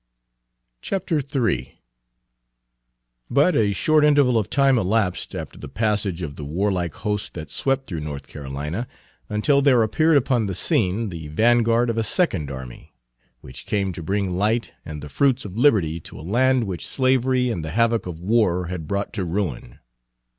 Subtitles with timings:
[0.91, 1.79] III
[3.29, 7.51] But a short interval of time elapsed after the passage of the warlike host that
[7.51, 8.87] swept through North Carolina,
[9.29, 12.95] until there appeared upon the scene the vanguard of a second army,
[13.41, 17.51] which came to bring light and the fruits of liberty to a land which slavery
[17.51, 19.77] and the havoc of war had brought to ruin.